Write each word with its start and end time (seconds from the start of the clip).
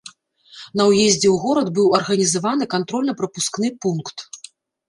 На 0.79 0.83
ўездзе 0.91 1.27
ў 1.31 1.37
горад 1.43 1.67
быў 1.77 1.93
арганізаваны 1.99 2.69
кантрольна-прапускны 2.75 3.67
пункт. 3.85 4.17